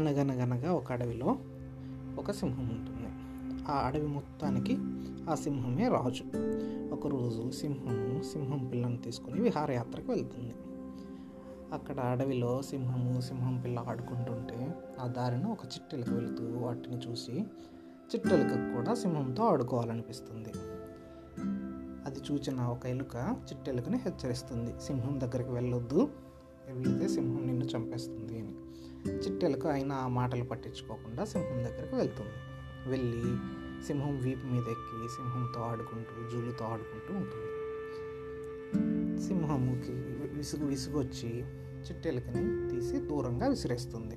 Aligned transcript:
అనగనగనగా 0.00 0.72
ఒక 0.72 0.92
అడవిలో 0.92 1.36
ఒక 2.18 2.30
సింహం 2.30 2.68
ఉంటుంది. 2.68 3.08
ఆ 3.68 3.74
అడవి 3.86 4.06
మొత్తానికి 4.06 4.78
ఆ 5.30 5.34
సింహమే 5.34 5.88
రాజు. 5.88 6.24
ఒకరోజు 6.94 7.50
సింహము 7.50 8.22
సింహం 8.22 8.66
పిల్లను 8.66 8.96
తీసుకుని 8.96 9.40
విహారయాత్రకు 9.40 10.12
వెళ్తుంది. 10.12 10.54
అక్కడ 11.72 12.00
అడవిలో 12.00 12.62
సింహము 12.62 13.20
సింహం 13.20 13.60
పిల్ల 13.60 13.84
ఆడుకుంటుంటే 13.88 14.74
ఆ 15.00 15.06
దారిన 15.06 15.46
ఒక 15.46 15.64
చిట్టెలుక 15.64 16.10
వెళుతూ 16.10 16.44
వాటిని 16.58 16.96
చూసి 16.96 17.32
చిట్టెలకు 18.14 18.74
కూడా 18.74 18.94
సింహంతో 18.94 19.44
ఆడుకోవాలనిపిస్తుంది. 19.44 20.52
అది 22.06 22.18
చూచిన 22.30 22.60
ఒక 22.60 22.86
ఎలుక 22.86 23.36
చిట్టెలుకని 23.52 23.96
హెచ్చరిస్తుంది. 23.96 24.80
సింహం 24.80 25.20
దగ్గరికి 25.20 25.50
వెళ్ళొద్దు. 25.50 26.08
వెళితే 26.72 27.08
సింహం 27.08 27.46
నిన్ను 27.46 27.64
చంపేస్తుంది. 27.64 28.29
అని 29.46 29.68
అయినా 29.68 29.94
ఆ 29.94 30.08
మాటలు 30.08 30.44
పట్టించుకోకుండా 30.44 31.24
సింహం 31.24 31.64
దగ్గరకు 31.64 31.96
వెళ్తుంది. 31.96 32.30
వెళ్ళి 32.90 33.36
సింహం 33.86 34.20
వీపు 34.20 34.46
మీద 34.46 34.62
ఎక్కి 34.62 35.08
సింహంతో 35.08 35.60
ఆడుకుంటూ 35.60 36.30
జూలుతో 36.30 36.64
ఆడుకుంటూ 36.64 37.14
ఉంటుంది. 37.14 37.60
సింహముకి 39.22 39.92
విసుగు 40.36 40.66
విసుగొచ్చి 40.66 41.44
చిట్టెలుకని 41.80 42.70
తీసి 42.70 42.96
దూరంగా 42.96 43.46
విసిరేస్తుంది. 43.48 44.16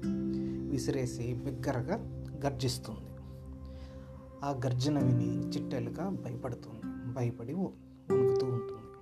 విసిరేసి 0.72 1.34
బిగ్గరగా 1.34 1.96
గర్జిస్తుంది. 2.46 3.21
ఆ 4.44 4.49
గర్జన 4.66 4.99
విని 4.99 5.49
చిట్టెలుక 5.49 6.02
భయపడుతుంది 6.02 7.13
భయపడి 7.13 7.54
వణుకుతూ 7.54 8.46
ఉంటుంది. 8.46 8.98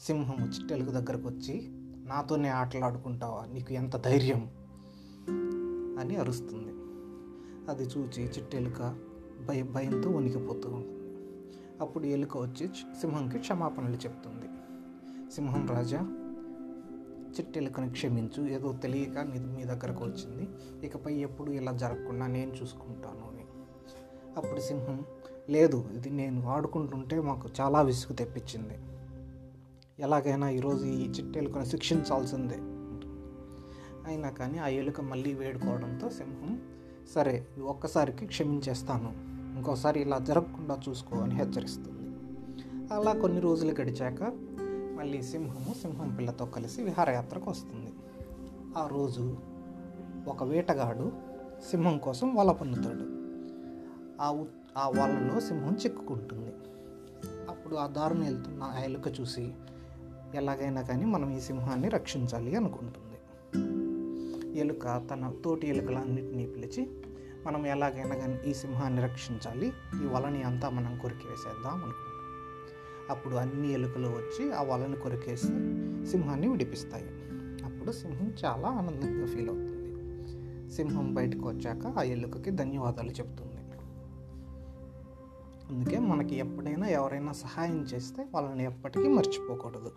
సింహము 0.00 0.46
చిట్టెలుక 0.46 0.88
దగ్గరకు 0.88 1.28
వచ్చి 1.28 1.68
నాతోనే 2.06 2.48
ఆటలాడుకుంటావా? 2.48 3.46
నీకు 3.52 3.72
ఎంత 3.72 3.96
ధైర్యం? 3.96 4.50
అని 5.98 6.16
అరుస్తుంది. 6.16 6.72
అది 7.70 7.82
చూచి 7.82 8.24
చిట్టెలుక 8.24 8.98
భయ 9.48 9.62
భయంతో 9.62 10.10
వణికిపోతూ 10.10 10.68
ఉంటుంది. 10.68 10.96
అప్పుడు 11.80 12.04
ఎలుక 12.04 12.38
వచ్చి 12.38 12.68
సింహంకి 13.00 13.38
క్షమాపణలు 13.38 13.96
చెప్తుంది. 13.96 14.46
సింహం 15.34 15.66
రాజా 15.66 16.00
చిట్టెలుకని 17.40 17.90
క్షమించు. 17.90 18.42
ఏదో 18.42 18.72
తెలియక 18.72 19.18
నీ 19.18 19.38
మీ 19.38 19.64
దగ్గరకు 19.64 20.04
వచ్చింది. 20.04 20.48
ఇకపై 20.86 21.14
ఎప్పుడు 21.14 21.50
ఇలా 21.50 21.72
జరగకుండా 21.72 22.26
నేను 22.26 22.52
చూసుకుంటాను 22.62 23.32
అని. 23.32 23.44
అప్పుడు 24.36 24.60
సింహం 24.60 25.04
లేదు 25.50 25.84
ఇది 25.96 26.10
నేను 26.10 26.48
ఆడుకుంటుంటే 26.48 27.20
మాకు 27.20 27.48
చాలా 27.60 27.82
విసుగు 27.82 28.16
తెప్పించింది. 28.16 28.74
ఎలాగైనా 29.98 30.50
ఈరోజు 30.50 30.86
ఈ 30.86 31.08
చిట్టెలుకను 31.08 31.64
శిక్షించాల్సిందే. 31.64 32.75
అయినా 34.06 34.30
కానీ 34.30 34.58
ఆ 34.58 34.66
ఎలుక 34.66 35.00
మళ్ళీ 35.00 35.34
వేడుకోవడంతో 35.34 36.10
సింహం 36.10 36.60
సరే 37.14 37.46
ఒక్కసారికి 37.62 38.26
క్షమించేస్తాను. 38.26 39.12
ఇంకోసారి 39.56 40.00
ఇలా 40.00 40.18
జరగకుండా 40.18 40.80
చూసుకో 40.88 41.16
అని 41.16 41.34
హెచ్చరిస్తుంది. 41.34 42.06
అలా 42.94 43.12
కొన్ని 43.20 43.40
రోజులు 43.40 43.70
గడిచాక 43.80 44.22
మళ్ళీ 44.98 45.22
సింహము 45.22 45.74
సింహం 45.82 46.14
పిల్లతో 46.14 46.46
కలిసి 46.46 46.82
విహారయాత్రకు 46.82 47.50
వస్తుంది. 47.50 47.92
ఆ 48.78 48.86
రోజు 48.86 49.36
ఒక 50.28 50.44
వేటగాడు 50.44 51.12
సింహం 51.70 51.98
కోసం 51.98 52.34
వల 52.34 52.52
పన్నుతాడు 52.52 53.16
ఆ 54.22 54.44
ఆ 54.76 54.88
వలలో 54.88 55.40
సింహం 55.40 55.72
చిక్కుకుంటుంది. 55.72 56.52
అప్పుడు 57.48 57.76
ఆ 57.76 57.86
దారుణ 57.86 58.18
వెళ్తున్న 58.18 58.62
ఆ 58.62 58.78
ఎలుక 58.78 59.20
చూసి 59.20 59.52
ఎలాగైనా 60.34 60.82
కానీ 60.82 61.04
మనం 61.04 61.36
ఈ 61.36 61.40
సింహాన్ని 61.40 61.88
రక్షించాలి 61.88 62.56
అనుకుంటుంది. 62.56 63.15
ఎలుక 64.58 65.08
తన 65.10 65.32
తోటి 65.44 65.68
ఎలుకలన్నింటినీ 65.68 66.46
పిలిచి 66.46 66.90
మనం 67.46 67.66
ఎలాగైనా 67.66 68.16
కానీ 68.16 68.50
ఈ 68.50 68.54
సింహాన్ని 68.54 69.02
రక్షించాలి. 69.02 69.66
ఈ 70.04 70.06
వలని 70.06 70.42
అంతా 70.42 70.70
మనం 70.70 70.98
కొరికి 70.98 71.28
వేసేద్దాం 71.28 71.72
అనుకుంటాం 71.72 72.16
అప్పుడు 73.10 73.34
అన్ని 73.36 73.72
ఎలుకలు 73.72 74.08
వచ్చి 74.08 74.52
ఆ 74.52 74.62
వలని 74.62 74.96
కొరికేసి 74.96 75.46
సింహాన్ని 76.06 76.48
విడిపిస్తాయి. 76.48 77.04
అప్పుడు 77.64 77.92
సింహం 77.92 78.32
చాలా 78.44 78.68
ఆనందంగా 78.68 79.26
ఫీల్ 79.26 79.48
అవుతుంది. 79.48 80.70
సింహం 80.70 81.14
బయటకు 81.14 81.48
వచ్చాక 81.48 81.86
ఆ 81.86 82.02
ఎలుకకి 82.02 82.50
ధన్యవాదాలు 82.50 83.10
చెప్తుంది. 83.10 83.52
అందుకే 85.70 85.98
మనకి 85.98 86.36
ఎప్పుడైనా 86.36 86.88
ఎవరైనా 86.88 87.32
సహాయం 87.32 87.82
చేస్తే 87.82 88.26
వాళ్ళని 88.34 88.64
ఎప్పటికీ 88.64 89.08
మర్చిపోకూడదు. 89.08 89.90